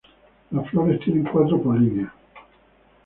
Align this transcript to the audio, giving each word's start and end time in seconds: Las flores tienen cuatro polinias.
Las 0.49 0.67
flores 0.71 0.99
tienen 1.01 1.25
cuatro 1.31 1.61
polinias. 1.61 2.11